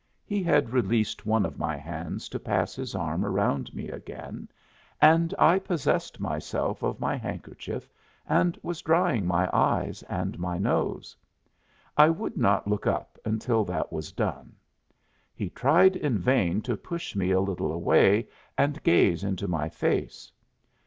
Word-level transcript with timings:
He 0.25 0.41
had 0.41 0.71
released 0.71 1.27
one 1.27 1.45
of 1.45 1.59
my 1.59 1.77
hands 1.77 2.27
to 2.29 2.39
pass 2.39 2.73
his 2.73 2.95
arm 2.95 3.23
about 3.23 3.71
me 3.71 3.87
again 3.89 4.49
and 4.99 5.31
I 5.37 5.59
possessed 5.59 6.19
myself 6.19 6.81
of 6.81 6.99
my 6.99 7.15
handkerchief 7.15 7.87
and 8.27 8.57
was 8.63 8.81
drying 8.81 9.27
my 9.27 9.47
eyes 9.55 10.01
and 10.09 10.39
my 10.39 10.57
nose. 10.57 11.15
I 11.95 12.09
would 12.09 12.35
not 12.35 12.67
look 12.67 12.87
up 12.87 13.19
until 13.25 13.63
that 13.65 13.93
was 13.93 14.11
done; 14.11 14.55
he 15.35 15.51
tried 15.51 15.95
in 15.95 16.17
vain 16.17 16.63
to 16.63 16.75
push 16.75 17.15
me 17.15 17.29
a 17.29 17.39
little 17.39 17.71
away 17.71 18.27
and 18.57 18.81
gaze 18.81 19.23
into 19.23 19.47
my 19.47 19.69
face. 19.69 20.31